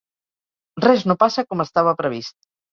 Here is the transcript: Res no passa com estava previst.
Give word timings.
Res 0.85 1.05
no 1.11 1.17
passa 1.25 1.45
com 1.53 1.65
estava 1.69 1.97
previst. 2.03 2.39